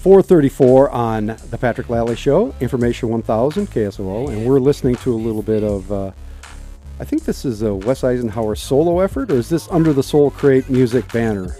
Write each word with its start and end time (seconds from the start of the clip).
434 0.00 0.90
on 0.90 1.26
the 1.50 1.58
Patrick 1.60 1.90
Lally 1.90 2.16
Show, 2.16 2.54
Information 2.60 3.10
1000 3.10 3.66
KSOO, 3.70 4.30
and 4.30 4.46
we're 4.46 4.58
listening 4.58 4.96
to 4.96 5.12
a 5.12 5.16
little 5.16 5.42
bit 5.42 5.62
of. 5.62 5.92
Uh, 5.92 6.10
I 6.98 7.04
think 7.04 7.24
this 7.24 7.44
is 7.44 7.60
a 7.60 7.74
Wes 7.74 8.00
Eisenhauer 8.00 8.56
solo 8.56 9.00
effort, 9.00 9.30
or 9.30 9.34
is 9.36 9.50
this 9.50 9.68
under 9.70 9.92
the 9.92 10.02
Soul 10.02 10.30
Crate 10.30 10.70
music 10.70 11.10
banner? 11.12 11.54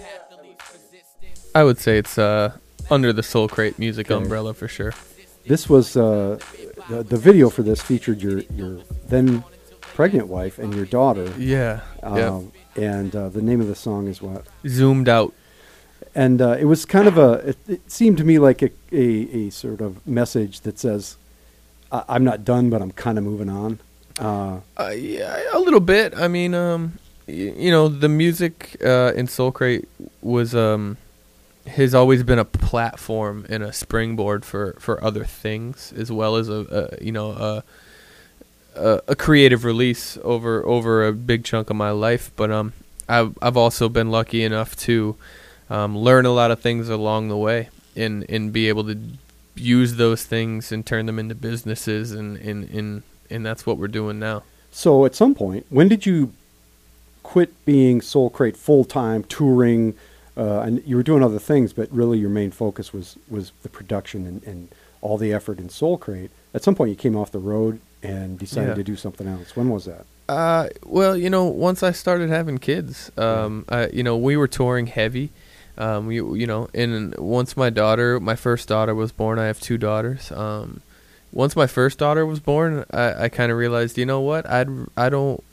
I 1.53 1.63
would 1.63 1.77
say 1.77 1.99
it's 1.99 2.17
uh, 2.17 2.57
under 2.89 3.13
the 3.13 3.21
Soul 3.23 3.47
Crate 3.47 3.77
music 3.77 4.09
Okay. 4.09 4.19
umbrella 4.21 4.55
for 4.55 4.67
sure. 4.67 4.93
This 5.45 5.69
was 5.69 5.95
uh, 5.95 6.39
the, 6.89 7.03
the 7.03 7.17
video 7.17 7.49
for 7.51 7.61
this 7.61 7.79
featured 7.81 8.21
your 8.23 8.39
your 8.55 8.79
then 9.07 9.43
pregnant 9.81 10.27
wife 10.29 10.57
and 10.57 10.73
your 10.73 10.85
daughter. 10.85 11.31
Yeah. 11.37 11.81
yeah. 12.01 12.09
Um, 12.27 12.51
And 12.75 13.15
uh, 13.15 13.29
the 13.29 13.41
name 13.41 13.61
of 13.61 13.67
the 13.67 13.75
song 13.75 14.07
is 14.07 14.19
what? 14.21 14.45
Zoomed 14.67 15.09
out. 15.09 15.33
And 16.13 16.41
uh, 16.41 16.57
it 16.59 16.65
was 16.65 16.85
kind 16.85 17.07
of 17.07 17.17
a. 17.17 17.31
It, 17.49 17.57
it 17.67 17.91
seemed 17.91 18.17
to 18.17 18.23
me 18.25 18.37
like 18.39 18.61
a, 18.61 18.69
a, 18.91 19.47
a 19.47 19.49
sort 19.49 19.79
of 19.81 20.05
message 20.05 20.61
that 20.61 20.77
says, 20.77 21.15
I, 21.91 22.03
"I'm 22.09 22.23
not 22.25 22.43
done, 22.43 22.69
but 22.69 22.81
I'm 22.81 22.91
kind 22.91 23.17
of 23.17 23.23
moving 23.23 23.49
on." 23.49 23.79
Uh, 24.19 24.59
Uh, 24.77 24.89
yeah, 24.89 25.41
a 25.53 25.59
little 25.59 25.79
bit. 25.79 26.13
I 26.17 26.27
mean, 26.27 26.53
um, 26.53 26.99
y- 27.27 27.53
you 27.57 27.71
know, 27.71 27.87
the 27.87 28.09
music 28.09 28.75
uh, 28.85 29.13
in 29.15 29.27
Soul 29.27 29.51
Crate 29.53 29.87
was 30.21 30.53
um, 30.53 30.97
has 31.65 31.95
always 31.95 32.23
been 32.23 32.39
a 32.39 32.45
platform 32.45 33.45
and 33.47 33.63
a 33.63 33.71
springboard 33.71 34.43
for, 34.43 34.75
for 34.79 35.01
other 35.01 35.23
things, 35.23 35.93
as 35.95 36.11
well 36.11 36.35
as 36.35 36.49
a, 36.49 36.91
a 36.99 37.03
you 37.03 37.13
know 37.13 37.31
a, 37.31 37.63
a 38.75 39.01
a 39.07 39.15
creative 39.15 39.63
release 39.63 40.17
over 40.23 40.65
over 40.65 41.07
a 41.07 41.13
big 41.13 41.45
chunk 41.45 41.69
of 41.69 41.77
my 41.77 41.91
life. 41.91 42.31
But 42.35 42.51
um, 42.51 42.73
I've 43.07 43.37
I've 43.41 43.55
also 43.57 43.87
been 43.87 44.11
lucky 44.11 44.43
enough 44.43 44.75
to 44.87 45.15
um, 45.71 45.97
learn 45.97 46.25
a 46.25 46.31
lot 46.31 46.51
of 46.51 46.59
things 46.59 46.89
along 46.89 47.29
the 47.29 47.37
way, 47.37 47.69
and 47.95 48.25
and 48.29 48.51
be 48.53 48.67
able 48.69 48.83
to 48.85 48.97
use 49.55 49.95
those 49.95 50.23
things 50.25 50.71
and 50.71 50.85
turn 50.85 51.05
them 51.05 51.17
into 51.19 51.35
businesses, 51.35 52.11
and 52.11 52.37
and 52.37 52.69
and, 52.69 53.03
and 53.29 53.45
that's 53.45 53.65
what 53.65 53.77
we're 53.77 53.87
doing 53.87 54.19
now. 54.19 54.43
so, 54.71 55.05
at 55.05 55.15
some 55.15 55.33
point, 55.35 55.65
when 55.69 55.87
did 55.87 56.05
you 56.05 56.31
quit 57.23 57.49
being 57.65 58.01
Soul 58.01 58.29
Crate 58.29 58.57
full 58.57 58.83
time, 58.85 59.23
touring? 59.23 59.95
Uh, 60.37 60.61
and 60.61 60.81
you 60.87 60.95
were 60.95 61.03
doing 61.03 61.21
other 61.23 61.39
things, 61.39 61.73
but 61.73 61.91
really 61.91 62.17
your 62.17 62.29
main 62.29 62.51
focus 62.51 62.93
was 62.93 63.17
was 63.29 63.51
the 63.63 63.69
production 63.69 64.25
and, 64.25 64.43
and 64.43 64.69
all 65.01 65.17
the 65.17 65.33
effort 65.33 65.59
in 65.59 65.67
Soul 65.69 65.97
Crate. 65.97 66.31
At 66.53 66.63
some 66.63 66.73
point, 66.75 66.89
you 66.89 66.95
came 66.95 67.15
off 67.17 67.31
the 67.31 67.39
road 67.39 67.79
and 68.03 68.39
decided 68.39 68.69
Yeah. 68.69 68.75
to 68.75 68.83
do 68.83 68.95
something 68.95 69.27
else. 69.27 69.55
When 69.55 69.69
was 69.69 69.85
that? 69.85 70.05
Uh, 70.29 70.69
well, 70.85 71.17
you 71.17 71.29
know, 71.29 71.45
once 71.45 71.83
I 71.83 71.91
started 71.91 72.29
having 72.29 72.57
kids, 72.59 73.11
um, 73.17 73.65
I, 73.67 73.87
you 73.87 74.03
know, 74.03 74.15
we 74.15 74.37
were 74.37 74.47
touring 74.47 74.87
heavy. 74.87 75.31
Um, 75.77 76.11
you, 76.11 76.35
you 76.35 76.47
know, 76.47 76.67
and 76.73 77.15
once 77.17 77.55
my 77.57 77.69
daughter, 77.69 78.19
my 78.19 78.35
first 78.35 78.67
daughter 78.67 78.93
was 78.93 79.11
born, 79.11 79.39
I 79.39 79.45
have 79.45 79.59
two 79.59 79.77
daughters. 79.77 80.31
Um, 80.31 80.81
once 81.31 81.55
my 81.55 81.67
first 81.67 81.97
daughter 81.97 82.25
was 82.25 82.39
born, 82.39 82.85
I, 82.91 83.23
I 83.25 83.29
kind 83.29 83.51
of 83.51 83.57
realized, 83.57 83.97
you 83.97 84.05
know 84.05 84.19
what, 84.21 84.45
I'd, 84.49 84.67
I 84.97 85.09
don't, 85.09 85.43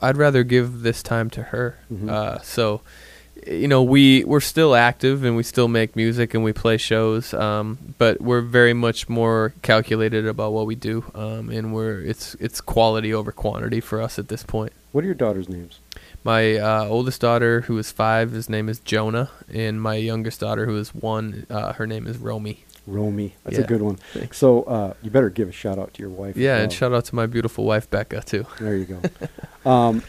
I'd 0.00 0.16
rather 0.16 0.44
give 0.44 0.82
this 0.82 1.02
time 1.02 1.28
to 1.30 1.42
her. 1.44 1.76
Mhm. 1.92 2.08
Uh, 2.08 2.40
so, 2.42 2.82
you 3.46 3.68
know, 3.68 3.82
we 3.82 4.24
we're 4.24 4.40
still 4.40 4.74
active 4.74 5.24
and 5.24 5.36
we 5.36 5.42
still 5.42 5.68
make 5.68 5.96
music 5.96 6.34
and 6.34 6.44
we 6.44 6.52
play 6.52 6.76
shows, 6.76 7.34
um, 7.34 7.94
but 7.98 8.20
we're 8.20 8.40
very 8.40 8.72
much 8.72 9.08
more 9.08 9.52
calculated 9.62 10.26
about 10.26 10.52
what 10.52 10.66
we 10.66 10.74
do, 10.74 11.04
um, 11.14 11.50
and 11.50 11.74
we're 11.74 12.00
it's 12.00 12.34
it's 12.36 12.60
quality 12.60 13.12
over 13.12 13.32
quantity 13.32 13.80
for 13.80 14.00
us 14.00 14.18
at 14.18 14.28
this 14.28 14.42
point. 14.44 14.72
What 14.92 15.02
are 15.04 15.06
your 15.06 15.14
daughters' 15.16 15.48
names? 15.48 15.80
My 16.24 16.56
uh, 16.56 16.86
oldest 16.86 17.20
daughter, 17.20 17.60
who 17.62 17.76
is 17.76 17.92
five, 17.92 18.32
his 18.32 18.48
name 18.48 18.70
is 18.70 18.80
Jonah, 18.80 19.30
and 19.52 19.80
my 19.80 19.96
youngest 19.96 20.40
daughter, 20.40 20.64
who 20.64 20.76
is 20.76 20.94
one, 20.94 21.46
uh, 21.50 21.74
her 21.74 21.86
name 21.86 22.06
is 22.06 22.16
Romy. 22.16 22.64
Romy. 22.86 23.34
That's 23.44 23.58
a 23.58 23.62
good 23.62 23.82
one. 23.82 23.96
Thanks. 23.96 24.38
So 24.38 24.62
uh, 24.64 24.94
you 25.02 25.10
better 25.10 25.30
give 25.30 25.48
a 25.48 25.52
shout 25.52 25.78
out 25.78 25.94
to 25.94 26.02
your 26.02 26.10
wife. 26.10 26.36
Yeah, 26.36 26.58
and 26.58 26.72
shout 26.72 26.92
out 26.92 27.04
to 27.06 27.14
my 27.14 27.26
beautiful 27.26 27.64
wife 27.64 27.90
Becca 27.90 28.22
too. 28.22 28.46
There 28.58 28.76
you 28.76 28.86
go. 28.86 29.70
um, 29.70 30.02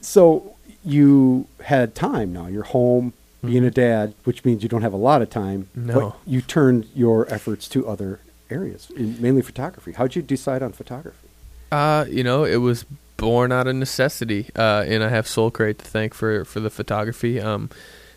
so 0.00 0.56
you 0.84 1.46
had 1.62 1.94
time 1.94 2.32
now. 2.32 2.46
You're 2.46 2.64
home, 2.64 3.12
being 3.44 3.64
a 3.64 3.70
dad, 3.70 4.14
which 4.24 4.44
means 4.44 4.62
you 4.62 4.68
don't 4.68 4.82
have 4.82 4.92
a 4.92 4.98
lot 4.98 5.22
of 5.22 5.30
time. 5.30 5.68
No. 5.74 5.94
But 5.94 6.16
you 6.26 6.40
turned 6.40 6.88
your 6.94 7.32
efforts 7.32 7.68
to 7.68 7.86
other 7.88 8.20
areas, 8.50 8.90
in, 8.96 9.20
mainly 9.20 9.42
photography. 9.42 9.92
How'd 9.92 10.14
you 10.14 10.22
decide 10.22 10.62
on 10.62 10.72
photography? 10.72 11.28
Uh, 11.72 12.04
you 12.08 12.24
know, 12.24 12.44
it 12.44 12.56
was 12.56 12.84
born 13.20 13.52
out 13.52 13.66
of 13.66 13.76
necessity, 13.76 14.48
uh, 14.56 14.82
and 14.88 15.04
I 15.04 15.10
have 15.10 15.28
Soul 15.28 15.50
Crate 15.50 15.78
to 15.78 15.84
thank 15.84 16.14
for 16.14 16.44
for 16.46 16.58
the 16.58 16.70
photography. 16.70 17.38
Um, 17.38 17.68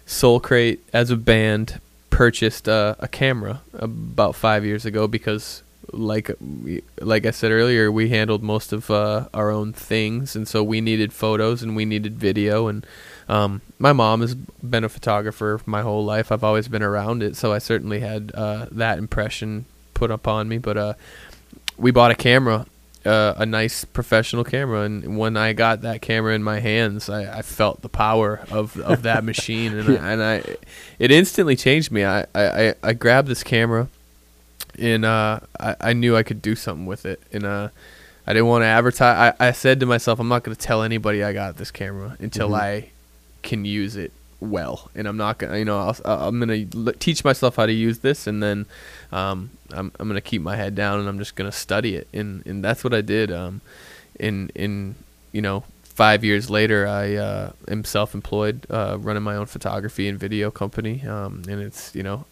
Soul 0.05 0.39
Crate, 0.39 0.81
as 0.93 1.11
a 1.11 1.17
band, 1.17 1.81
purchased 2.09 2.69
uh, 2.69 2.95
a 2.99 3.09
camera 3.09 3.61
about 3.73 4.33
five 4.33 4.65
years 4.65 4.85
ago 4.85 5.05
because, 5.07 5.61
like 5.91 6.31
like 7.01 7.25
I 7.25 7.31
said 7.31 7.51
earlier, 7.51 7.91
we 7.91 8.09
handled 8.09 8.43
most 8.43 8.71
of 8.71 8.89
uh, 8.89 9.27
our 9.33 9.51
own 9.51 9.73
things, 9.73 10.37
and 10.37 10.47
so 10.47 10.63
we 10.63 10.79
needed 10.79 11.11
photos 11.11 11.61
and 11.61 11.75
we 11.75 11.83
needed 11.83 12.17
video. 12.17 12.69
And 12.69 12.85
um, 13.27 13.61
my 13.77 13.91
mom 13.91 14.21
has 14.21 14.35
been 14.35 14.85
a 14.85 14.89
photographer 14.89 15.59
my 15.65 15.81
whole 15.81 16.05
life. 16.05 16.31
I've 16.31 16.45
always 16.45 16.69
been 16.69 16.83
around 16.83 17.23
it, 17.23 17.35
so 17.35 17.51
I 17.51 17.59
certainly 17.59 17.99
had 17.99 18.31
uh, 18.33 18.67
that 18.71 18.99
impression 18.99 19.65
put 19.93 20.11
upon 20.11 20.47
me. 20.47 20.59
But 20.59 20.77
uh, 20.77 20.93
we 21.77 21.91
bought 21.91 22.11
a 22.11 22.15
camera, 22.15 22.67
uh, 23.05 23.33
a 23.37 23.45
nice 23.45 23.83
professional 23.85 24.43
camera, 24.43 24.81
and 24.81 25.17
when 25.17 25.35
I 25.37 25.53
got 25.53 25.81
that 25.81 26.01
camera 26.01 26.33
in 26.35 26.43
my 26.43 26.59
hands, 26.59 27.09
I, 27.09 27.39
I 27.39 27.41
felt 27.41 27.81
the 27.81 27.89
power 27.89 28.41
of, 28.49 28.77
of 28.79 29.03
that 29.03 29.23
machine, 29.31 29.73
and 29.77 29.89
I, 29.97 30.11
and 30.11 30.23
I, 30.23 30.55
it 30.99 31.11
instantly 31.11 31.55
changed 31.55 31.91
me. 31.91 32.05
I, 32.05 32.25
I, 32.33 32.75
I- 32.81 32.93
grabbed 32.93 33.27
this 33.27 33.43
camera, 33.43 33.89
and 34.79 35.03
uh, 35.05 35.39
I, 35.59 35.75
I 35.81 35.93
knew 35.93 36.15
I 36.15 36.23
could 36.23 36.41
do 36.41 36.55
something 36.55 36.85
with 36.85 37.05
it, 37.05 37.21
and 37.31 37.43
uh, 37.43 37.69
I 38.25 38.33
didn't 38.33 38.47
want 38.47 38.61
to 38.63 38.67
advertise. 38.67 39.33
I, 39.39 39.47
I 39.47 39.51
said 39.51 39.79
to 39.81 39.85
myself, 39.85 40.19
I'm 40.19 40.29
not 40.29 40.43
going 40.43 40.55
to 40.55 40.61
tell 40.61 40.81
anybody 40.81 41.23
I 41.23 41.33
got 41.33 41.57
this 41.57 41.71
camera 41.71 42.15
until 42.19 42.49
Mhm. 42.49 42.59
I 42.59 42.89
can 43.41 43.65
use 43.65 43.97
it 43.97 44.13
well, 44.43 44.89
and 44.95 45.07
I'm 45.07 45.17
not 45.17 45.37
gonna, 45.37 45.57
you 45.57 45.65
know, 45.65 45.79
I'll, 45.79 46.27
I'm 46.27 46.39
gonna 46.39 46.93
teach 46.93 47.23
myself 47.23 47.55
how 47.55 47.65
to 47.65 47.73
use 47.73 47.99
this, 47.99 48.27
and 48.27 48.41
then 48.41 48.65
um, 49.11 49.51
I'm 49.71 49.91
I'm 49.99 50.07
gonna 50.07 50.21
keep 50.21 50.41
my 50.41 50.55
head 50.55 50.75
down, 50.75 50.99
and 50.99 51.07
I'm 51.07 51.19
just 51.19 51.35
gonna 51.35 51.51
study 51.51 51.95
it, 51.95 52.07
and 52.13 52.45
and 52.45 52.63
that's 52.63 52.83
what 52.83 52.93
I 52.93 53.01
did. 53.01 53.31
Um, 53.31 53.61
in 54.19 54.49
in 54.55 54.95
you 55.31 55.41
know 55.41 55.63
five 55.83 56.23
years 56.23 56.49
later, 56.49 56.87
I 56.87 57.15
uh, 57.15 57.51
am 57.67 57.83
self-employed, 57.83 58.65
uh, 58.69 58.97
running 58.99 59.23
my 59.23 59.35
own 59.35 59.45
photography 59.45 60.07
and 60.07 60.19
video 60.19 60.49
company, 60.49 61.05
um, 61.07 61.43
and 61.47 61.61
it's 61.61 61.95
you 61.95 62.03
know 62.03 62.25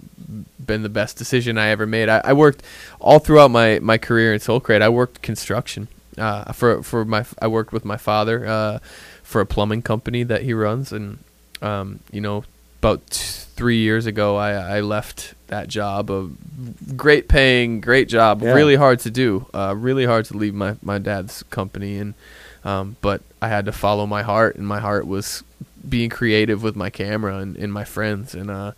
been 0.64 0.84
the 0.84 0.90
best 0.90 1.18
decision 1.18 1.58
I 1.58 1.68
ever 1.68 1.86
made. 1.86 2.10
I, 2.10 2.22
I 2.24 2.34
worked 2.34 2.64
all 3.00 3.20
throughout 3.20 3.52
my, 3.52 3.80
my 3.80 3.98
career 3.98 4.34
in 4.34 4.40
Soul 4.40 4.60
Crate. 4.60 4.82
I 4.82 4.90
worked 4.90 5.22
construction 5.22 5.88
uh, 6.18 6.52
for 6.54 6.84
for 6.84 7.06
my 7.06 7.26
I 7.42 7.48
worked 7.48 7.72
with 7.72 7.86
my 7.86 7.98
father 7.98 8.46
uh, 8.46 8.80
for 9.24 9.42
a 9.42 9.46
plumbing 9.46 9.82
company 9.82 10.24
that 10.24 10.42
he 10.42 10.54
runs, 10.54 10.92
and 10.92 11.20
um, 11.62 12.00
you 12.12 12.22
know 12.22 12.44
about 12.80 13.06
t- 13.10 13.20
three 13.56 13.78
years 13.78 14.06
ago 14.08 14.36
I, 14.38 14.78
I 14.78 14.80
left 14.82 15.36
that 15.48 15.68
job 15.68 16.10
a 16.10 16.30
great 16.96 17.28
paying 17.28 17.80
great 17.82 18.08
job 18.08 18.42
Yeah. 18.42 18.54
really 18.54 18.76
hard 18.76 19.00
to 19.02 19.12
do 19.12 19.46
uh, 19.54 19.76
really 19.78 20.06
hard 20.06 20.26
to 20.26 20.38
leave 20.38 20.54
my, 20.56 20.76
my 20.82 20.98
dad's 20.98 21.44
company 21.44 21.98
and 21.98 22.14
um, 22.64 22.96
but 23.02 23.22
I 23.42 23.48
had 23.50 23.66
to 23.66 23.72
follow 23.72 24.06
my 24.08 24.22
heart 24.24 24.56
and 24.56 24.68
my 24.68 24.80
heart 24.80 25.06
was 25.08 25.44
being 25.88 26.10
creative 26.10 26.62
with 26.64 26.76
my 26.76 26.90
camera 26.90 27.38
and, 27.38 27.56
and 27.58 27.72
my 27.74 27.84
friends 27.84 28.34
and 28.36 28.50
uh, 28.50 28.72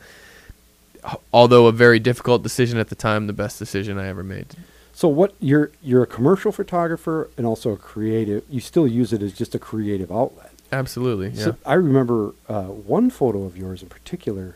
although 1.34 1.68
a 1.68 1.72
very 1.72 2.00
difficult 2.00 2.44
decision 2.44 2.78
at 2.80 2.90
the 2.90 2.96
time 2.96 3.28
the 3.28 3.34
best 3.34 3.60
decision 3.60 3.98
I 3.98 4.08
ever 4.08 4.24
made 4.24 4.48
So 4.94 5.08
what 5.08 5.34
you're 5.40 5.72
you're 5.82 6.04
a 6.04 6.08
commercial 6.08 6.52
photographer 6.52 7.30
and 7.38 7.46
also 7.46 7.72
a 7.72 7.78
creative. 7.78 8.44
You 8.50 8.60
still 8.62 8.88
use 8.88 9.12
it 9.12 9.22
as 9.22 9.34
just 9.34 9.54
a 9.56 9.60
creative 9.60 10.12
outlet. 10.12 10.53
Absolutely 10.74 11.30
yeah 11.30 11.44
So 11.46 11.56
I 11.66 11.76
remember 11.76 12.34
uh, 12.50 12.64
one 12.96 13.10
photo 13.10 13.44
of 13.44 13.58
yours 13.58 13.82
in 13.84 13.90
particular. 13.90 14.56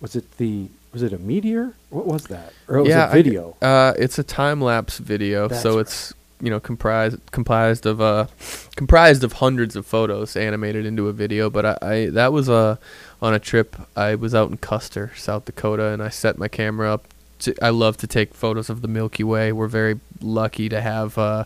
Was 0.00 0.14
it 0.16 0.36
the 0.38 0.68
was 0.92 1.02
it 1.02 1.12
a 1.12 1.18
meteor? 1.18 1.72
What 1.90 2.06
was 2.06 2.24
that? 2.24 2.52
Or 2.68 2.76
it 2.78 2.82
was 2.82 2.88
yeah, 2.90 3.06
a 3.08 3.10
I- 3.10 3.22
video. 3.22 3.56
uh, 3.62 3.94
it's 3.98 4.18
a 4.18 4.22
time 4.22 4.60
lapse 4.60 4.98
video, 4.98 5.48
That's 5.48 5.62
so 5.62 5.70
right. 5.76 5.80
it's 5.80 6.12
you 6.40 6.50
know 6.50 6.60
comprised 6.60 7.18
comprised 7.30 7.86
of 7.86 8.00
uh 8.00 8.26
comprised 8.76 9.24
of 9.24 9.32
hundreds 9.34 9.76
of 9.76 9.86
photos 9.86 10.36
animated 10.36 10.84
into 10.86 11.08
a 11.08 11.12
video. 11.12 11.48
But 11.50 11.64
I, 11.66 11.78
I 11.82 11.96
that 12.10 12.32
was 12.32 12.48
uh, 12.48 12.76
on 13.22 13.32
a 13.34 13.38
trip. 13.38 13.76
I 13.96 14.14
was 14.14 14.34
out 14.34 14.50
in 14.50 14.56
Custer, 14.58 15.12
South 15.16 15.44
Dakota, 15.46 15.86
and 15.92 16.02
I 16.02 16.10
set 16.10 16.38
my 16.38 16.48
camera 16.48 16.92
up. 16.94 17.02
To, 17.40 17.54
I 17.62 17.70
love 17.70 17.96
to 17.98 18.06
take 18.06 18.32
photos 18.34 18.68
of 18.70 18.80
the 18.82 18.88
Milky 18.88 19.24
Way. 19.24 19.52
We're 19.52 19.66
very 19.80 19.98
lucky 20.20 20.68
to 20.68 20.80
have 20.80 21.18
uh, 21.18 21.44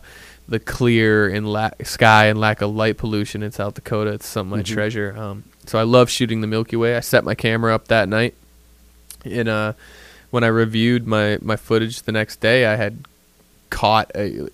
the 0.49 0.59
clear 0.59 1.29
and 1.29 1.47
la- 1.47 1.69
sky 1.83 2.25
and 2.25 2.39
lack 2.39 2.61
of 2.61 2.71
light 2.75 2.97
pollution 2.97 3.43
in 3.43 3.51
South 3.51 3.75
Dakota. 3.75 4.11
It's 4.11 4.25
something 4.27 4.59
I 4.59 4.63
Mhm. 4.63 4.65
treasure. 4.65 5.15
Um, 5.17 5.43
so 5.65 5.77
I 5.79 5.83
love 5.83 6.09
shooting 6.09 6.41
the 6.41 6.47
Milky 6.47 6.75
Way. 6.75 6.95
I 6.95 6.99
set 7.01 7.23
my 7.23 7.35
camera 7.35 7.73
up 7.75 7.87
that 7.89 8.09
night, 8.09 8.33
and 9.23 9.47
uh, 9.47 9.73
when 10.31 10.43
I 10.43 10.47
reviewed 10.47 11.05
my, 11.07 11.37
my 11.41 11.55
footage 11.55 12.01
the 12.01 12.11
next 12.11 12.39
day, 12.41 12.65
I 12.65 12.75
had 12.75 13.05
caught 13.69 14.11
a 14.15 14.49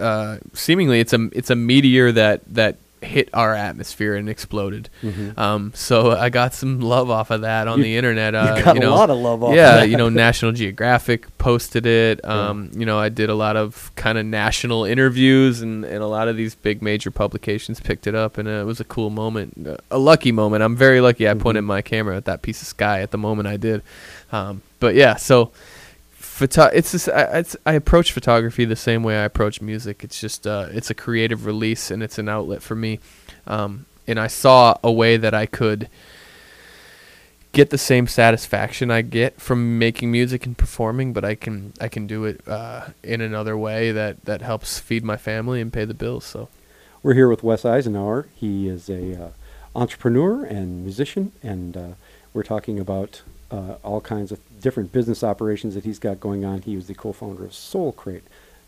uh, 0.00 0.38
seemingly 0.52 0.98
it's 0.98 1.12
a 1.12 1.28
it's 1.32 1.48
a 1.50 1.54
meteor 1.54 2.10
that 2.10 2.40
that 2.52 2.74
hit 3.00 3.28
our 3.32 3.54
atmosphere 3.54 4.14
and 4.14 4.28
exploded. 4.28 4.88
Mhm. 5.02 5.38
Um, 5.38 5.72
so 5.74 6.10
I 6.12 6.30
got 6.30 6.52
some 6.54 6.80
love 6.80 7.10
off 7.10 7.30
of 7.30 7.42
that 7.42 7.68
on 7.68 7.78
You- 7.78 7.84
the 7.84 7.96
internet. 7.96 8.34
you 8.34 8.40
Uh, 8.40 8.60
got 8.62 8.74
you 8.76 8.80
a 8.82 8.84
know, 8.84 8.94
lot 8.94 9.10
of 9.10 9.18
love 9.18 9.42
off 9.42 9.50
of 9.50 9.56
Yeah, 9.56 9.82
you 9.84 9.96
know, 9.96 10.08
National 10.08 10.52
Geographic 10.52 11.26
posted 11.38 11.86
it. 11.86 12.24
Um, 12.24 12.70
You 12.76 12.84
know, 12.86 12.98
I 12.98 13.08
did 13.08 13.30
a 13.30 13.34
lot 13.34 13.56
of 13.56 13.90
kind 13.96 14.18
of 14.18 14.26
national 14.26 14.84
interviews, 14.84 15.60
and, 15.60 15.84
and 15.84 16.02
a 16.02 16.06
lot 16.06 16.28
of 16.28 16.36
these 16.36 16.54
big 16.54 16.82
major 16.82 17.10
publications 17.10 17.80
picked 17.80 18.06
it 18.06 18.14
up, 18.14 18.38
and 18.38 18.48
uh, 18.48 18.52
it 18.62 18.66
was 18.66 18.80
a 18.80 18.84
cool 18.84 19.10
moment, 19.10 19.54
uh, 19.66 19.76
a 19.90 19.98
lucky 19.98 20.32
moment. 20.32 20.62
I'm 20.62 20.76
very 20.76 21.00
lucky 21.00 21.28
I 21.28 21.34
Mhm. 21.34 21.40
pointed 21.40 21.62
my 21.62 21.82
camera 21.82 22.16
at 22.16 22.24
that 22.24 22.42
piece 22.42 22.60
of 22.62 22.68
sky 22.68 23.00
at 23.00 23.10
the 23.10 23.18
moment 23.18 23.48
I 23.48 23.56
did. 23.56 23.82
Um, 24.32 24.62
but 24.80 24.94
yeah, 24.94 25.16
so 25.16 25.50
photo- 26.38 26.70
it's 26.72 26.92
just, 26.92 27.08
I, 27.08 27.22
it's, 27.40 27.56
I 27.66 27.72
approach 27.74 28.12
photography 28.12 28.64
the 28.64 28.76
same 28.76 29.02
way 29.02 29.18
I 29.18 29.24
approach 29.24 29.60
music. 29.60 30.02
It's 30.04 30.20
just 30.20 30.46
uh, 30.46 30.66
it's 30.70 30.90
a 30.90 30.94
creative 30.94 31.44
release 31.46 31.90
and 31.90 32.02
it's 32.02 32.18
an 32.18 32.28
outlet 32.28 32.62
for 32.62 32.74
me. 32.74 33.00
Um, 33.46 33.86
and 34.06 34.18
I 34.18 34.28
saw 34.28 34.76
a 34.82 34.90
way 34.90 35.16
that 35.18 35.34
I 35.34 35.46
could 35.46 35.88
get 37.52 37.70
the 37.70 37.78
same 37.78 38.06
satisfaction 38.06 38.90
I 38.90 39.02
get 39.02 39.40
from 39.40 39.78
making 39.78 40.10
music 40.10 40.46
and 40.46 40.56
performing, 40.56 41.12
but 41.12 41.24
I 41.24 41.34
can 41.34 41.72
I 41.80 41.88
can 41.88 42.06
do 42.06 42.24
it 42.24 42.40
uh, 42.46 42.88
in 43.02 43.20
another 43.20 43.56
way 43.56 43.92
that 43.92 44.24
that 44.24 44.42
helps 44.42 44.78
feed 44.78 45.04
my 45.04 45.16
family 45.16 45.60
and 45.60 45.72
pay 45.72 45.84
the 45.84 45.94
bills. 45.94 46.24
So 46.24 46.48
We're 47.02 47.14
here 47.14 47.28
with 47.28 47.42
Wes 47.42 47.62
Eisenhauer. 47.64 48.26
He 48.34 48.68
is 48.68 48.88
a 48.88 49.22
uh, 49.24 49.28
entrepreneur 49.74 50.44
and 50.44 50.84
musician, 50.84 51.32
and 51.42 51.76
uh, 51.76 51.88
we're 52.32 52.42
talking 52.42 52.78
about 52.78 53.22
uh, 53.50 53.74
all 53.82 54.00
kinds 54.00 54.30
of 54.32 54.38
different 54.60 54.92
business 54.92 55.22
operations 55.24 55.74
that 55.74 55.84
he's 55.84 55.98
got 55.98 56.20
going 56.20 56.44
on. 56.44 56.62
He 56.62 56.76
was 56.76 56.86
the 56.86 56.94
co-founder 56.94 57.44
of 57.44 57.54
Soul 57.54 57.92
Crate, 57.92 58.24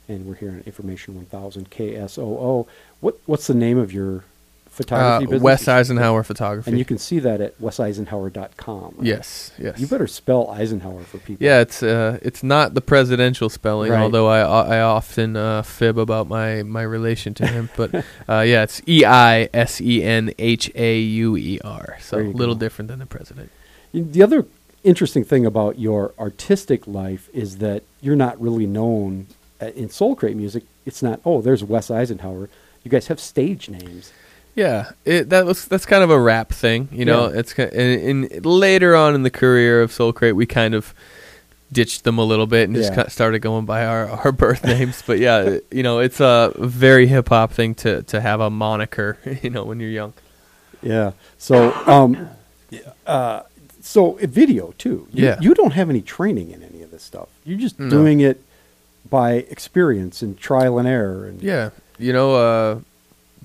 and 0.09 0.27
we're 0.27 0.35
here 0.37 0.51
on 0.51 0.63
Information 0.67 1.15
1000 1.17 1.71
KSOO. 1.71 2.67
What 3.01 3.19
what's 3.27 3.47
the 3.47 3.55
name 3.55 3.79
of 3.79 3.93
your 3.93 4.25
photography 4.69 5.27
uh, 5.27 5.31
business? 5.31 5.43
Wes 5.43 5.65
Eisenhauer 5.67 6.25
photography. 6.25 6.71
And 6.71 6.79
you 6.79 6.85
can 6.85 6.97
see 6.99 7.19
that 7.19 7.41
at 7.41 7.59
weseisenhauer.com. 7.61 8.95
right? 8.97 9.07
yes, 9.07 9.53
yes. 9.59 9.79
You 9.81 9.87
better 9.87 10.07
spell 10.07 10.47
Eisenhauer 10.47 11.05
for 11.05 11.19
people. 11.19 11.45
Yeah, 11.45 11.61
it's 11.61 11.83
uh, 11.83 12.19
it's 12.23 12.43
not 12.43 12.75
the 12.75 12.81
presidential 12.81 13.49
spelling, 13.49 13.93
Right. 13.93 14.01
although 14.01 14.29
I 14.29 14.41
I 14.41 14.81
often 14.81 15.37
uh, 15.37 15.63
fib 15.63 15.99
about 15.99 16.29
my, 16.29 16.63
my 16.63 16.83
relation 16.83 17.35
to 17.35 17.47
him. 17.47 17.69
But 17.77 17.95
uh, 17.95 18.41
yeah, 18.41 18.63
it's 18.63 18.81
E 18.89 19.05
I 19.05 19.49
S 19.53 19.81
E 19.81 20.03
N 20.03 20.33
H 20.39 20.71
A 20.75 20.99
U 20.99 21.37
E 21.37 21.59
R, 21.65 21.99
so 22.01 22.19
a 22.19 22.23
little 22.23 22.55
go. 22.55 22.61
different 22.61 22.89
than 22.89 23.01
the 23.01 23.07
president. 23.07 23.51
The 23.93 24.23
other 24.23 24.47
interesting 24.85 25.25
thing 25.25 25.47
about 25.47 25.79
your 25.79 26.13
artistic 26.19 26.87
life 26.87 27.29
is 27.33 27.59
that 27.59 27.83
you're 28.01 28.17
not 28.17 28.41
really 28.41 28.67
known 28.67 29.27
uh, 29.61 29.67
in 29.67 29.91
Soul 29.91 30.17
Crate 30.17 30.37
music. 30.37 30.65
It's 30.87 31.03
not, 31.03 31.21
oh, 31.25 31.41
there's 31.41 31.63
Wes 31.63 31.89
Eisenhauer. 31.89 32.49
You 32.83 32.91
guys 32.91 33.09
have 33.09 33.21
stage 33.21 33.69
names. 33.69 34.13
Yeah, 34.55 34.91
it, 35.05 35.31
that 35.31 35.47
was 35.47 35.67
that's 35.67 35.87
kind 35.87 36.03
of 36.03 36.11
a 36.11 36.19
rap 36.19 36.51
thing, 36.51 36.89
you 36.91 37.05
know. 37.05 37.31
Yeah. 37.31 37.39
It's 37.39 37.57
and, 37.57 37.73
and 38.29 38.45
later 38.47 38.97
on 38.97 39.15
in 39.15 39.23
the 39.23 39.31
career 39.31 39.81
of 39.81 39.93
Soul 39.93 40.13
Crate, 40.13 40.35
we 40.35 40.45
kind 40.45 40.75
of 40.75 40.93
ditched 41.73 42.03
them 42.03 42.19
a 42.19 42.25
little 42.25 42.47
bit 42.47 42.69
and 42.69 42.77
just 42.77 42.93
kind 42.93 43.07
of 43.07 43.13
started 43.13 43.39
going 43.39 43.65
by 43.65 43.87
our, 43.87 44.09
our 44.09 44.33
birth 44.33 44.65
names. 44.65 45.03
But 45.07 45.19
yeah, 45.19 45.59
you 45.71 45.83
know, 45.83 46.01
it's 46.01 46.21
a 46.21 46.53
very 46.57 47.07
hip 47.07 47.29
hop 47.29 47.53
thing 47.53 47.75
to 47.77 48.03
to 48.03 48.21
have 48.21 48.41
a 48.41 48.51
moniker, 48.51 49.19
you 49.43 49.51
know, 49.51 49.65
when 49.65 49.79
you're 49.79 49.91
young. 49.91 50.15
Yeah. 50.83 51.13
So, 51.39 51.73
um, 51.87 52.31
uh, 53.07 53.43
so 53.83 54.19
uh, 54.19 54.27
video 54.27 54.73
too. 54.79 55.07
You, 55.13 55.27
Yeah. 55.27 55.39
You 55.41 55.55
don't 55.55 55.73
have 55.73 55.91
any 55.91 56.03
training 56.03 56.51
in 56.51 56.63
any 56.63 56.83
of 56.83 56.91
this 56.91 57.03
stuff. 57.03 57.29
You're 57.45 57.59
just 57.59 57.79
No. 57.79 57.89
doing 57.91 58.21
it 58.21 58.43
by 59.09 59.33
experience 59.51 60.23
and 60.23 60.39
trial 60.39 60.79
and 60.79 60.87
error. 60.89 61.27
And 61.27 61.43
Yeah, 61.43 61.71
you 61.99 62.13
know, 62.13 62.35
uh, 62.35 62.81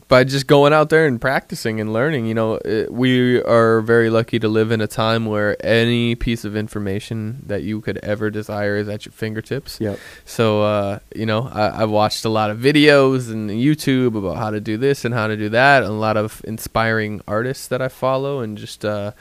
by 0.07 0.23
just 0.23 0.45
going 0.45 0.71
out 0.71 0.89
there 0.89 1.07
and 1.07 1.19
practicing 1.19 1.81
and 1.81 1.91
learning, 1.91 2.27
you 2.27 2.35
know, 2.35 2.59
it, 2.63 2.93
we 2.93 3.41
are 3.41 3.81
very 3.81 4.11
lucky 4.11 4.37
to 4.37 4.47
live 4.47 4.69
in 4.71 4.79
a 4.79 4.85
time 4.85 5.25
where 5.25 5.57
any 5.65 6.13
piece 6.13 6.45
of 6.45 6.55
information 6.55 7.41
that 7.47 7.63
you 7.63 7.81
could 7.81 7.97
ever 8.03 8.29
desire 8.29 8.77
is 8.77 8.88
at 8.88 9.05
your 9.05 9.13
fingertips. 9.13 9.79
Yep. 9.81 9.97
So, 10.23 10.61
uh, 10.61 10.99
you 11.15 11.25
know, 11.25 11.49
I, 11.51 11.81
I've 11.81 11.89
watched 11.89 12.23
a 12.23 12.29
lot 12.29 12.51
of 12.51 12.59
videos 12.59 13.31
and 13.31 13.49
YouTube 13.49 14.15
about 14.15 14.38
how 14.38 14.51
to 14.51 14.59
do 14.61 14.77
this 14.77 15.05
and 15.05 15.13
how 15.13 15.25
to 15.25 15.35
do 15.35 15.49
that, 15.49 15.81
and 15.81 15.91
a 15.91 15.95
lot 15.95 16.17
of 16.17 16.39
inspiring 16.45 17.21
artists 17.27 17.67
that 17.69 17.81
I 17.81 17.88
follow, 17.88 18.41
and 18.41 18.59
just 18.59 18.85
uh, 18.85 19.11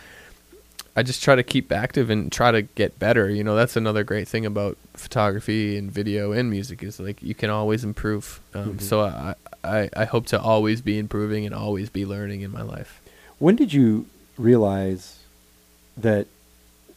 I 0.97 1.03
just 1.03 1.23
try 1.25 1.35
to 1.35 1.43
keep 1.43 1.73
active 1.73 2.09
and 2.09 2.31
try 2.31 2.53
to 2.53 2.63
get 2.63 2.99
better. 3.01 3.29
You 3.29 3.43
know, 3.43 3.57
that's 3.57 3.77
another 3.77 4.05
great 4.05 4.29
thing 4.29 4.47
about 4.47 4.77
photography 4.95 5.77
and 5.77 5.91
video 5.91 6.31
and 6.33 6.49
music 6.51 6.83
is 6.85 7.01
like 7.01 7.21
you 7.23 7.35
can 7.35 7.51
always 7.51 7.83
improve. 7.85 8.41
Um, 8.55 8.75
Mhm. 8.75 8.81
So 8.81 9.01
I, 9.01 9.35
I 9.65 9.91
I 9.97 10.05
hope 10.05 10.27
to 10.27 10.41
always 10.41 10.81
be 10.83 10.99
improving 10.99 11.45
and 11.47 11.55
always 11.55 11.91
be 11.91 12.05
learning 12.07 12.43
in 12.43 12.51
my 12.53 12.63
life. 12.63 13.01
When 13.39 13.57
did 13.57 13.73
you 13.73 14.07
realize 14.39 15.19
that? 15.97 16.27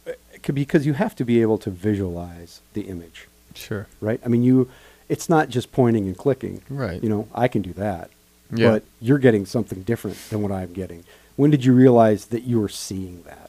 uh, 0.06 0.12
Because 0.52 0.86
you 0.86 0.92
have 0.94 1.14
to 1.16 1.24
be 1.24 1.42
able 1.42 1.58
to 1.58 1.70
visualize 1.70 2.60
the 2.74 2.82
image, 2.82 3.26
Sure. 3.54 3.86
right? 4.00 4.20
I 4.24 4.28
mean, 4.28 4.42
you. 4.44 4.68
It's 5.08 5.28
not 5.28 5.48
just 5.48 5.72
pointing 5.72 6.04
and 6.06 6.16
clicking. 6.16 6.60
Right. 6.68 7.02
You 7.02 7.08
know, 7.08 7.28
I 7.34 7.48
can 7.48 7.62
do 7.62 7.72
that. 7.72 8.10
Yeah. 8.54 8.70
But 8.72 8.82
you're 9.00 9.18
getting 9.18 9.46
something 9.46 9.82
different 9.82 10.18
than 10.30 10.42
what 10.42 10.52
I'm 10.52 10.72
getting. 10.74 11.02
When 11.36 11.50
did 11.50 11.64
you 11.64 11.72
realize 11.72 12.26
that 12.26 12.42
you 12.42 12.60
were 12.60 12.68
seeing 12.68 13.22
that? 13.22 13.47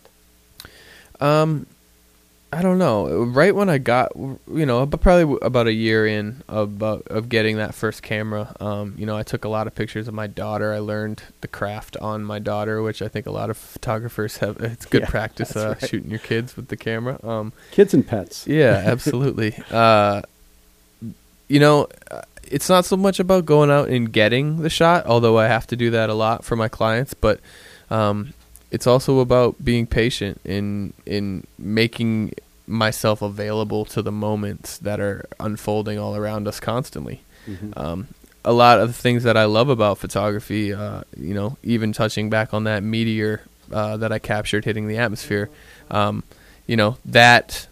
Um, 1.20 1.66
I 2.52 2.64
don't 2.64 2.80
know. 2.80 3.24
Right 3.26 3.54
when 3.54 3.70
I 3.70 3.78
got, 3.78 4.12
you 4.16 4.66
know, 4.66 4.88
probably 4.88 5.38
about 5.44 5.68
a 5.68 5.72
year 5.74 6.08
in 6.08 6.42
about 6.50 7.04
of 7.08 7.30
getting 7.30 7.58
that 7.58 7.76
first 7.76 8.02
camera. 8.02 8.56
Um, 8.60 8.96
you 8.98 9.06
know, 9.06 9.16
I 9.16 9.22
took 9.22 9.46
a 9.46 9.50
lot 9.50 9.68
of 9.68 9.76
pictures 9.76 10.08
of 10.08 10.16
my 10.16 10.26
daughter. 10.26 10.74
I 10.74 10.80
learned 10.80 11.22
the 11.42 11.48
craft 11.48 11.96
on 11.98 12.24
my 12.24 12.40
daughter, 12.40 12.82
which 12.82 13.04
I 13.04 13.08
think 13.08 13.28
a 13.28 13.32
lot 13.32 13.52
of 13.52 13.58
photographers 13.58 14.38
have. 14.38 14.58
It's 14.62 14.88
good 14.88 15.02
Yeah, 15.02 15.10
practice 15.10 15.56
uh, 15.56 15.76
right. 15.80 15.90
shooting 15.90 16.10
your 16.10 16.18
kids 16.20 16.56
with 16.56 16.70
the 16.70 16.78
camera. 16.78 17.20
Um, 17.24 17.54
Kids 17.70 17.94
and 17.94 18.08
pets. 18.08 18.48
yeah, 18.48 18.82
absolutely. 18.86 19.56
uh, 19.70 20.24
you 21.48 21.60
know, 21.60 21.88
uh, 22.10 22.22
it's 22.52 22.68
not 22.68 22.84
so 22.84 22.98
much 22.98 23.20
about 23.20 23.46
going 23.46 23.70
out 23.70 23.90
and 23.90 24.12
getting 24.12 24.64
the 24.64 24.70
shot, 24.72 25.06
although 25.06 25.38
I 25.38 25.46
have 25.48 25.68
to 25.68 25.76
do 25.76 25.92
that 25.92 26.10
a 26.10 26.16
lot 26.16 26.44
for 26.44 26.56
my 26.56 26.68
clients, 26.68 27.14
but 27.14 27.40
um, 27.92 28.34
it's 28.72 28.88
also 28.88 29.20
about 29.20 29.64
being 29.64 29.88
patient 29.88 30.40
in 30.46 30.94
in 31.06 31.46
making 31.58 32.34
myself 32.68 33.22
available 33.22 33.84
to 33.84 34.02
the 34.02 34.12
moments 34.12 34.78
that 34.78 35.00
are 35.00 35.26
unfolding 35.40 35.98
all 35.98 36.16
around 36.16 36.48
us 36.48 36.60
constantly. 36.60 37.22
Mhm. 37.48 37.76
Um, 37.76 38.08
a 38.46 38.54
lot 38.54 38.80
of 38.80 38.88
the 38.90 38.94
things 38.94 39.24
that 39.24 39.36
I 39.36 39.46
love 39.46 39.70
about 39.70 39.98
photography, 39.98 40.72
uh, 40.74 41.02
you 41.18 41.34
know, 41.34 41.58
even 41.64 41.94
touching 41.94 42.30
back 42.30 42.54
on 42.54 42.64
that 42.66 42.84
meteor 42.84 43.42
uh, 43.72 43.98
that 43.98 44.12
I 44.12 44.20
captured 44.20 44.66
hitting 44.66 44.88
the 44.88 44.98
atmosphere, 44.98 45.50
um, 45.92 46.24
you 46.68 46.76
know, 46.76 46.98
that 47.06 47.68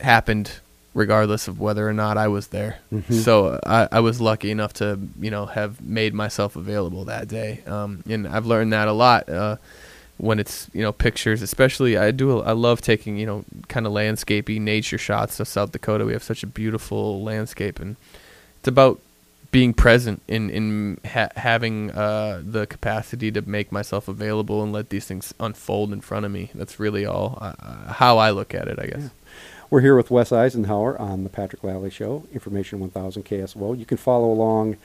happened 0.00 0.50
regardless 0.94 1.46
of 1.46 1.60
whether 1.60 1.86
or 1.86 1.92
not 1.92 2.16
I 2.16 2.28
was 2.28 2.48
there. 2.48 2.78
Mhm. 2.92 3.12
So 3.12 3.60
I, 3.66 3.88
I 3.92 4.00
was 4.00 4.20
lucky 4.20 4.50
enough 4.50 4.72
to, 4.74 4.98
you 5.20 5.30
know, 5.30 5.46
have 5.46 5.80
made 5.80 6.14
myself 6.14 6.56
available 6.56 7.04
that 7.04 7.28
day. 7.28 7.60
Um, 7.66 8.02
and 8.08 8.26
I've 8.26 8.46
learned 8.46 8.72
that 8.72 8.88
a 8.88 8.92
lot. 8.92 9.28
Uh, 9.28 9.56
when 10.18 10.38
it's 10.38 10.68
you 10.72 10.82
know 10.82 10.92
pictures 10.92 11.42
especially 11.42 11.96
i 11.96 12.10
do 12.10 12.40
i 12.40 12.52
love 12.52 12.80
taking 12.80 13.16
you 13.18 13.26
know 13.26 13.44
kind 13.68 13.86
of 13.86 13.92
landscapey 13.92 14.58
nature 14.60 14.96
shots 14.98 15.38
of 15.40 15.46
south 15.46 15.72
dakota 15.72 16.04
we 16.06 16.12
have 16.12 16.22
such 16.22 16.42
a 16.42 16.46
beautiful 16.46 17.22
landscape 17.22 17.78
and 17.78 17.96
it's 18.58 18.68
about 18.68 18.98
being 19.50 19.72
present 19.74 20.22
in 20.26 20.48
in 20.50 20.98
ha- 21.06 21.28
having 21.36 21.90
uh, 21.92 22.40
the 22.44 22.66
capacity 22.66 23.30
to 23.30 23.42
make 23.42 23.70
myself 23.70 24.08
available 24.08 24.62
and 24.62 24.72
let 24.72 24.88
these 24.88 25.04
things 25.06 25.32
unfold 25.38 25.92
in 25.92 26.00
front 26.00 26.24
of 26.26 26.32
me 26.32 26.50
that's 26.54 26.80
really 26.80 27.04
all 27.06 27.38
uh, 27.40 27.92
how 27.92 28.16
i 28.18 28.30
look 28.30 28.54
at 28.54 28.68
it 28.68 28.78
i 28.80 28.86
guess 28.86 29.02
Yeah. 29.02 29.08
We're 29.68 29.80
here 29.80 29.96
with 29.96 30.12
Wes 30.12 30.30
Eisenhauer 30.30 30.98
on 31.00 31.24
the 31.24 31.28
Patrick 31.28 31.64
Lally 31.64 31.90
Show, 31.90 32.24
Information 32.32 32.78
1000 32.78 33.24
KSOO. 33.24 33.76
You 33.76 33.84
can 33.84 33.96
follow 33.96 34.30
along 34.30 34.76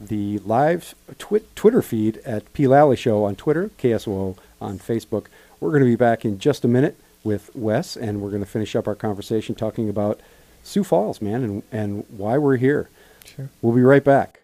the 0.00 0.38
live 0.38 0.94
twi- 1.18 1.42
Twitter 1.54 1.82
feed 1.82 2.16
at 2.24 2.50
P. 2.54 2.66
Lally 2.66 2.96
Show 2.96 3.24
on 3.24 3.36
Twitter, 3.36 3.70
KSOO 3.78 4.38
on 4.60 4.78
Facebook. 4.78 5.26
We're 5.58 5.70
going 5.70 5.82
to 5.82 5.88
be 5.88 5.96
back 5.96 6.24
in 6.24 6.38
just 6.38 6.64
a 6.64 6.68
minute 6.68 6.96
with 7.22 7.50
Wes, 7.54 7.96
and 7.96 8.20
we're 8.20 8.30
going 8.30 8.42
to 8.42 8.48
finish 8.48 8.74
up 8.74 8.88
our 8.88 8.94
conversation 8.94 9.54
talking 9.54 9.88
about 9.88 10.20
Sioux 10.62 10.84
Falls, 10.84 11.20
man, 11.20 11.42
and, 11.42 11.62
and 11.70 12.04
why 12.08 12.38
we're 12.38 12.56
here. 12.56 12.88
sure 13.24 13.50
We'll 13.62 13.74
be 13.74 13.82
right 13.82 14.04
back. 14.04 14.39